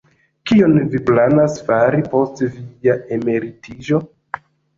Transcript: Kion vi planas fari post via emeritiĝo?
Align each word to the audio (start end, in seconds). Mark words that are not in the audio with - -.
Kion 0.51 0.77
vi 0.93 1.01
planas 1.09 1.57
fari 1.67 2.01
post 2.15 2.41
via 2.55 2.97
emeritiĝo? 3.19 4.03